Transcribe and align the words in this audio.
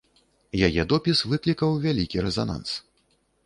Яе 0.67 0.85
допіс 0.93 1.21
выклікаў 1.33 1.77
вялікі 1.87 2.17
рэзананс. 2.29 2.69